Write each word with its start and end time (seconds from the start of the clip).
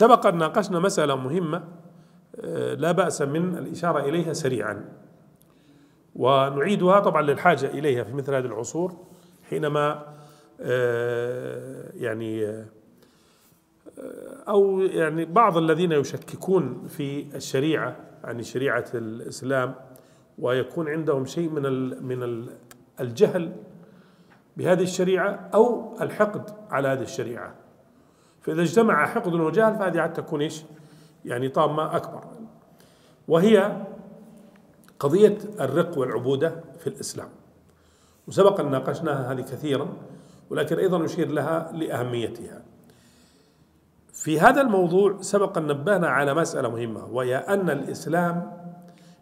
سبق 0.00 0.26
أن 0.26 0.38
ناقشنا 0.38 0.78
مسألة 0.78 1.16
مهمة 1.16 1.64
آه، 2.40 2.74
لا 2.74 2.92
بأس 2.92 3.22
من 3.22 3.58
الإشارة 3.58 4.00
إليها 4.08 4.32
سريعا. 4.32 4.84
ونعيدها 6.16 7.00
طبعا 7.00 7.22
للحاجة 7.22 7.66
إليها 7.66 8.04
في 8.04 8.14
مثل 8.14 8.34
هذه 8.34 8.46
العصور 8.46 8.96
حينما 9.50 10.06
آه، 10.60 11.92
يعني 11.94 12.46
آه، 12.46 12.64
أو 14.48 14.80
يعني 14.80 15.24
بعض 15.24 15.56
الذين 15.56 15.92
يشككون 15.92 16.86
في 16.88 17.36
الشريعة 17.36 17.96
يعني 18.24 18.42
شريعة 18.42 18.86
الإسلام 18.94 19.74
ويكون 20.38 20.88
عندهم 20.88 21.24
شيء 21.24 21.50
من 21.50 21.62
من 22.04 22.46
الجهل 23.00 23.52
بهذه 24.56 24.82
الشريعة 24.82 25.50
أو 25.54 25.96
الحقد 26.00 26.50
على 26.70 26.88
هذه 26.88 27.02
الشريعة. 27.02 27.59
فإذا 28.40 28.62
اجتمع 28.62 29.06
حقد 29.06 29.34
وجهل 29.34 29.74
فهذه 29.74 30.00
عاد 30.00 30.12
تكون 30.12 30.40
إيش؟ 30.42 30.64
يعني 31.24 31.48
طامة 31.48 31.96
أكبر. 31.96 32.24
وهي 33.28 33.76
قضية 34.98 35.38
الرق 35.60 35.98
والعبودة 35.98 36.54
في 36.78 36.86
الإسلام. 36.86 37.28
وسبق 38.28 38.60
أن 38.60 38.70
ناقشناها 38.70 39.32
هذه 39.32 39.40
كثيرا 39.40 39.88
ولكن 40.50 40.78
أيضا 40.78 40.98
نشير 40.98 41.28
لها 41.28 41.72
لأهميتها. 41.72 42.62
في 44.12 44.40
هذا 44.40 44.60
الموضوع 44.60 45.16
سبق 45.20 45.58
أن 45.58 45.66
نبهنا 45.66 46.08
على 46.08 46.34
مسألة 46.34 46.68
مهمة 46.68 47.04
وهي 47.04 47.36
أن 47.36 47.70
الإسلام 47.70 48.52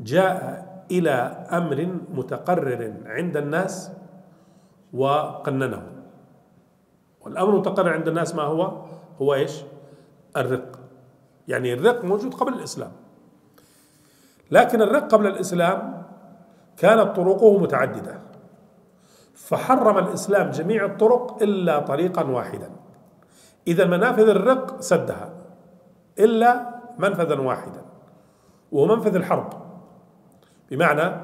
جاء 0.00 0.70
إلى 0.90 1.10
أمر 1.52 1.88
متقرر 2.14 2.94
عند 3.06 3.36
الناس 3.36 3.92
وقننه. 4.92 5.82
والأمر 7.20 7.54
المتقرر 7.54 7.92
عند 7.92 8.08
الناس 8.08 8.34
ما 8.34 8.42
هو؟ 8.42 8.84
هو 9.22 9.34
إيش؟ 9.34 9.62
الرق. 10.36 10.78
يعني 11.48 11.74
الرق 11.74 12.04
موجود 12.04 12.34
قبل 12.34 12.54
الإسلام. 12.54 12.92
لكن 14.50 14.82
الرق 14.82 15.12
قبل 15.12 15.26
الإسلام 15.26 16.02
كانت 16.76 17.16
طرقه 17.16 17.58
متعددة. 17.58 18.20
فحرم 19.34 19.98
الإسلام 19.98 20.50
جميع 20.50 20.84
الطرق 20.84 21.42
إلا 21.42 21.78
طريقا 21.78 22.24
واحدا. 22.24 22.70
إذا 23.66 23.84
منافذ 23.84 24.28
الرق 24.28 24.80
سدها. 24.80 25.32
إلا 26.18 26.80
منفذا 26.98 27.40
واحدا. 27.40 27.82
وهو 28.72 28.86
منفذ 28.86 29.14
الحرب. 29.14 29.52
بمعنى 30.70 31.16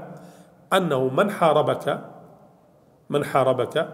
أنه 0.72 1.08
من 1.08 1.30
حاربك 1.30 2.00
من 3.10 3.24
حاربك 3.24 3.88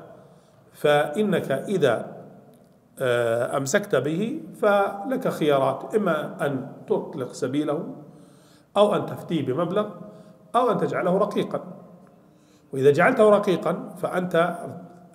فإنك 0.72 1.52
إذا 1.52 2.21
آه، 3.04 3.56
أمسكت 3.56 3.96
به 3.96 4.40
فلك 4.60 5.28
خيارات 5.28 5.94
إما 5.94 6.46
أن 6.46 6.72
تطلق 6.86 7.32
سبيله 7.32 7.94
أو 8.76 8.94
أن 8.94 9.06
تفتيه 9.06 9.46
بمبلغ 9.46 9.88
أو 10.54 10.70
أن 10.70 10.78
تجعله 10.78 11.18
رقيقا. 11.18 11.60
وإذا 12.72 12.90
جعلته 12.90 13.30
رقيقا 13.30 13.94
فأنت 14.02 14.58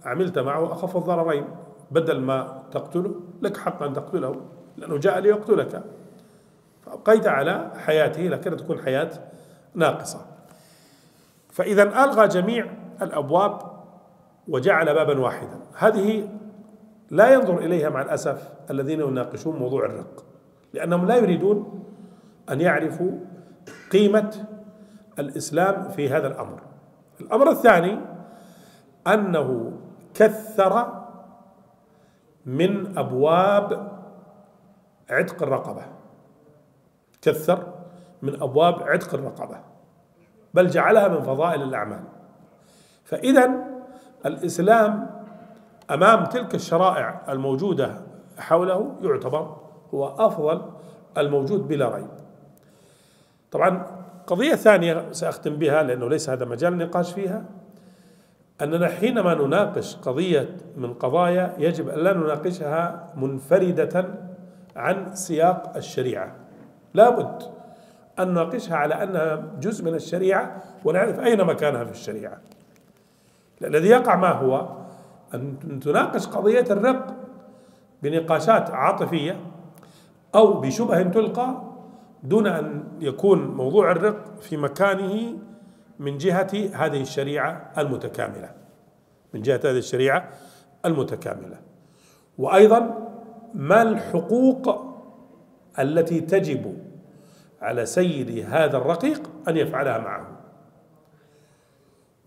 عملت 0.05 0.39
معه 0.39 0.71
أخف 0.71 0.97
الضررين. 0.97 1.45
بدل 1.91 2.19
ما 2.19 2.63
تقتله 2.71 3.15
لك 3.41 3.57
حق 3.57 3.83
أن 3.83 3.93
تقتله 3.93 4.41
لأنه 4.77 4.97
جاء 4.97 5.19
ليقتلك. 5.19 5.83
فأبقيت 6.85 7.27
على 7.27 7.71
حياته 7.85 8.21
لكن 8.21 8.57
تكون 8.57 8.79
حياة 8.79 9.09
ناقصة. 9.75 10.19
فإذا 11.51 11.83
ألغى 11.83 12.27
جميع 12.27 12.73
الأبواب 13.01 13.61
وجعل 14.47 14.93
بابا 14.93 15.19
واحدا. 15.19 15.59
هذه 15.77 16.29
لا 17.11 17.33
ينظر 17.33 17.57
إليها 17.57 17.89
مع 17.89 18.01
الأسف 18.01 18.49
الذين 18.71 18.99
يناقشون 18.99 19.55
موضوع 19.59 19.85
الرق 19.85 20.25
لأنهم 20.73 21.05
لا 21.05 21.15
يريدون 21.15 21.83
أن 22.49 22.61
يعرفوا 22.61 23.11
قيمة 23.91 24.47
الإسلام 25.19 25.89
في 25.89 26.09
هذا 26.09 26.27
الأمر. 26.27 26.61
الأمر 27.21 27.49
الثاني 27.49 27.99
أنه 29.07 29.71
كثر 30.13 31.03
من 32.45 32.97
أبواب 32.97 33.91
عتق 35.09 35.43
الرقبة. 35.43 35.81
كثر 37.21 37.73
من 38.21 38.41
أبواب 38.41 38.83
عتق 38.83 39.13
الرقبة 39.13 39.57
بل 40.53 40.67
جعلها 40.67 41.07
من 41.07 41.21
فضائل 41.21 41.61
الأعمال. 41.61 42.03
فإذا 43.03 43.51
الإسلام 44.25 45.16
أمام 45.91 46.25
تلك 46.25 46.55
الشرائع 46.55 47.21
الموجودة 47.29 48.01
حوله 48.37 48.95
يعتبر 49.01 49.57
هو 49.93 50.07
أفضل 50.07 50.61
الموجود 51.17 51.67
بلا 51.67 51.95
ريب. 51.95 52.07
طبعا 53.51 53.85
قضية 54.27 54.55
ثانية 54.55 55.11
سأختم 55.11 55.55
بها 55.55 55.83
لأنه 55.83 56.09
ليس 56.09 56.29
هذا 56.29 56.45
مجال 56.45 56.73
النقاش 56.73 57.13
فيها. 57.13 57.45
أننا 58.61 58.87
حينما 58.87 59.33
نناقش 59.33 59.95
قضية 59.95 60.57
من 60.77 60.93
قضايا 60.93 61.53
يجب 61.57 61.89
أن 61.89 61.99
لا 61.99 62.13
نناقشها 62.13 63.13
منفردة 63.15 64.05
عن 64.75 65.15
سياق 65.15 65.73
الشريعة. 65.75 66.35
لابد 66.93 67.43
أن 68.19 68.27
نناقشها 68.27 68.75
على 68.75 69.03
أنها 69.03 69.43
جزء 69.59 69.85
من 69.85 69.95
الشريعة 69.95 70.63
ونعرف 70.85 71.19
أين 71.19 71.43
مكانها 71.43 71.83
في 71.83 71.91
الشريعة. 71.91 72.37
الذي 73.61 73.87
يقع 73.87 74.15
ما 74.15 74.31
هو 74.31 74.67
أن 75.33 75.79
تناقش 75.79 76.27
قضية 76.27 76.65
الرق 76.69 77.15
بنقاشات 78.03 78.71
عاطفية 78.71 79.39
أو 80.35 80.53
بشبه 80.53 81.03
تلقى 81.03 81.61
دون 82.23 82.47
أن 82.47 82.83
يكون 82.99 83.47
موضوع 83.47 83.91
الرق 83.91 84.39
في 84.39 84.57
مكانه 84.57 85.33
من 85.99 86.17
جهة 86.17 86.69
هذه 86.73 87.01
الشريعة 87.01 87.71
المتكاملة. 87.77 88.51
من 89.33 89.41
جهة 89.41 89.59
هذه 89.63 89.77
الشريعة 89.77 90.29
المتكاملة. 90.85 91.59
وأيضا 92.37 93.09
ما 93.53 93.81
الحقوق 93.81 94.87
التي 95.79 96.21
تجب 96.21 96.77
على 97.61 97.85
سيد 97.85 98.45
هذا 98.49 98.77
الرقيق 98.77 99.29
أن 99.47 99.57
يفعلها 99.57 99.97
معه؟ 99.97 100.36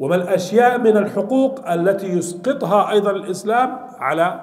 وما 0.00 0.16
الأشياء 0.16 0.78
من 0.78 0.96
الحقوق 0.96 1.70
التي 1.70 2.06
يسقطها 2.06 2.90
أيضا 2.90 3.10
الإسلام 3.10 3.78
على 3.98 4.40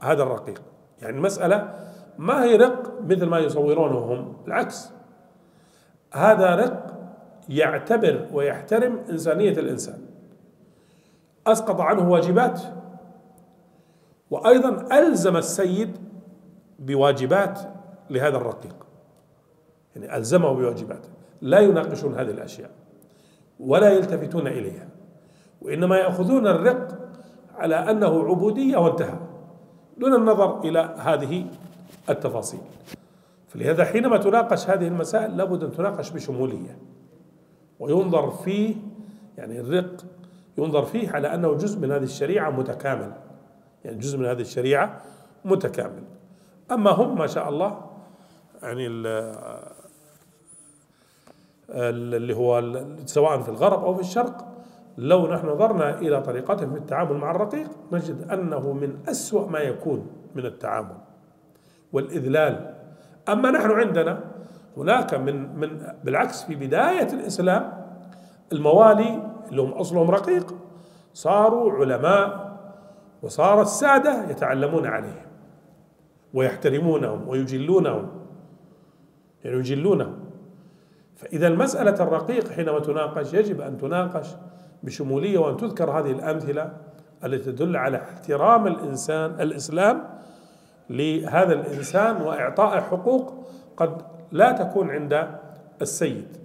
هذا 0.00 0.22
الرقيق. 0.22 0.62
يعني 1.02 1.16
المسألة 1.16 1.74
ما 2.18 2.44
هي 2.44 2.56
رق 2.56 2.92
مثل 3.02 3.26
ما 3.26 3.38
يصورونه 3.38 3.98
هم؟ 3.98 4.36
بالعكس 4.44 4.90
هذا 6.12 6.54
رق 6.54 6.86
يعتبر 7.48 8.28
ويحترم 8.32 8.98
إنسانية 9.10 9.52
الإنسان. 9.52 9.98
أسقط 11.46 11.80
عنه 11.80 12.10
واجبات 12.10 12.60
وأيضا 14.30 14.98
ألزم 14.98 15.36
السيد 15.36 15.98
بواجبات 16.78 17.60
لهذا 18.10 18.36
الرقيق. 18.36 18.86
يعني 19.96 20.16
ألزمه 20.16 20.52
بواجبات. 20.52 21.06
لا 21.40 21.58
يناقشون 21.58 22.14
هذه 22.14 22.30
الأشياء. 22.30 22.70
ولا 23.62 23.90
يلتفتون 23.90 24.46
إليها 24.46 24.88
وإنما 25.60 25.96
يأخذون 25.96 26.46
الرق 26.46 26.88
على 27.54 27.74
أنه 27.74 28.24
عبودية 28.24 28.76
وانتهى 28.76 29.18
دون 29.98 30.14
النظر 30.14 30.60
إلى 30.60 30.94
هذه 30.98 31.46
التفاصيل. 32.10 32.60
فلهذا 33.48 33.84
حينما 33.84 34.16
تناقش 34.16 34.70
هذه 34.70 34.88
المسائل 34.88 35.36
لابد 35.36 35.64
أن 35.64 35.72
تناقش 35.72 36.10
بشمولية 36.10 36.78
وينظر 37.78 38.30
فيه 38.30 38.74
يعني 39.38 39.60
الرق 39.60 40.04
ينظر 40.58 40.82
فيه 40.82 41.10
على 41.10 41.34
أنه 41.34 41.54
جزء 41.54 41.78
من 41.80 41.92
هذه 41.92 42.02
الشريعة 42.02 42.50
متكامل 42.50 43.12
يعني 43.84 43.98
جزء 43.98 44.18
من 44.18 44.26
هذه 44.26 44.40
الشريعة 44.40 45.00
متكامل. 45.44 46.02
أما 46.70 46.90
هم 46.90 47.18
ما 47.18 47.26
شاء 47.26 47.48
الله 47.48 47.80
يعني 48.62 48.88
اللي 51.72 52.36
هو 52.36 52.62
سواء 53.06 53.40
في 53.40 53.48
الغرب 53.48 53.84
أو 53.84 53.94
في 53.94 54.00
الشرق 54.00 54.48
لو 54.98 55.26
نحن 55.26 55.46
نظرنا 55.46 55.98
إلى 55.98 56.22
طريقتهم 56.22 56.72
في 56.72 56.78
التعامل 56.78 57.16
مع 57.16 57.30
الرقيق 57.30 57.68
نجد 57.92 58.30
أنه 58.30 58.72
من 58.72 58.96
أسوأ 59.08 59.46
ما 59.46 59.58
يكون 59.58 60.06
من 60.34 60.46
التعامل 60.46 60.96
والإذلال. 61.92 62.74
أما 63.28 63.50
نحن 63.50 63.70
عندنا 63.70 64.24
هناك 64.76 65.14
من 65.14 65.56
من 65.58 65.86
بالعكس 66.04 66.42
في 66.44 66.54
بداية 66.54 67.12
الإسلام 67.12 67.72
الموالي 68.52 69.22
اللي 69.50 69.62
هم 69.62 69.72
أصلهم 69.72 70.10
رقيق 70.10 70.54
صاروا 71.14 71.72
علماء 71.72 72.52
وصار 73.22 73.62
السادة 73.62 74.30
يتعلمون 74.30 74.86
عليهم 74.86 75.26
ويحترمونهم 76.34 77.28
ويجلونهم 77.28 78.08
يعني 79.44 79.56
يجلونهم. 79.56 80.31
فإذا 81.22 81.46
المسألة 81.46 81.94
الرقيق 82.02 82.48
حينما 82.48 82.78
تناقش 82.78 83.34
يجب 83.34 83.60
أن 83.60 83.78
تناقش 83.78 84.28
بشمولية 84.82 85.38
وأن 85.38 85.56
تذكر 85.56 85.90
هذه 85.90 86.10
الأمثلة 86.10 86.72
التي 87.24 87.52
تدل 87.52 87.76
على 87.76 87.96
احترام 87.96 88.66
الإنسان 88.66 89.40
الإسلام 89.40 90.04
لهذا 90.90 91.52
الإنسان 91.52 92.22
وإعطائه 92.22 92.80
حقوق 92.80 93.34
قد 93.76 94.02
لا 94.32 94.52
تكون 94.52 94.90
عند 94.90 95.28
السيد. 95.82 96.36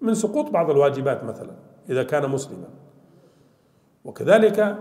من 0.00 0.14
سقوط 0.14 0.50
بعض 0.50 0.70
الواجبات 0.70 1.24
مثلا 1.24 1.52
إذا 1.90 2.02
كان 2.02 2.30
مسلما. 2.30 2.68
وكذلك 4.04 4.76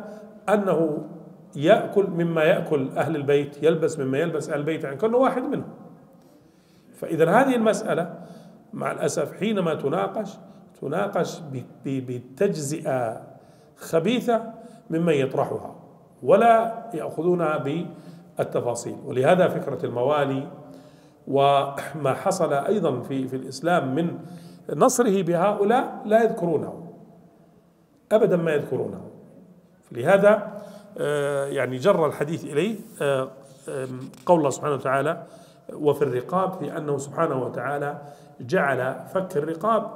أنه 0.49 1.07
يأكل 1.55 2.07
مما 2.07 2.43
يأكل 2.43 2.89
أهل 2.97 3.15
البيت 3.15 3.63
يلبس 3.63 3.99
مما 3.99 4.17
يلبس 4.17 4.49
أهل 4.49 4.59
البيت 4.59 4.83
يعني 4.83 4.95
كأنه 4.95 5.17
واحد 5.17 5.43
منهم. 5.43 5.73
فإذا 6.93 7.31
هذه 7.31 7.55
المسألة 7.55 8.23
مع 8.73 8.91
الأسف 8.91 9.33
حينما 9.33 9.73
تناقش 9.73 10.29
تناقش 10.81 11.41
بتجزئة 11.85 13.21
خبيثة 13.77 14.53
ممن 14.89 15.13
يطرحها 15.13 15.75
ولا 16.23 16.83
يأخذونها 16.93 17.57
بالتفاصيل. 18.37 18.95
ولهذا 19.05 19.47
فكرة 19.47 19.85
الموالي 19.85 20.47
وما 21.27 22.13
حصل 22.13 22.53
أيضا 22.53 23.01
في 23.01 23.27
في 23.27 23.35
الإسلام 23.35 23.95
من 23.95 24.19
نصره 24.75 25.21
بهؤلاء 25.21 26.01
لا 26.05 26.23
يذكرونه 26.23 26.93
أبدا 28.11 28.37
ما 28.37 28.51
يذكرونه. 28.51 29.01
لهذا 29.91 30.61
آه، 30.97 31.45
يعني 31.45 31.77
جر 31.77 32.05
الحديث 32.05 32.45
إليه 32.45 32.75
آه، 33.01 33.29
قول 34.25 34.37
الله 34.37 34.49
سبحانه 34.49 34.73
وتعالى 34.73 35.23
وفي 35.73 36.01
الرقاب 36.01 36.53
في 36.53 36.77
أنه 36.77 36.97
سبحانه 36.97 37.43
وتعالى 37.43 38.01
جعل 38.41 39.07
فك 39.13 39.37
الرقاب 39.37 39.91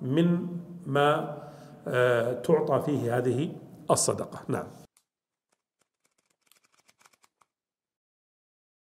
من 0.00 0.46
ما 0.86 1.36
آه، 1.88 2.32
تعطى 2.32 2.82
فيه 2.86 3.18
هذه 3.18 3.52
الصدقة. 3.90 4.38
نعم. 4.48 4.66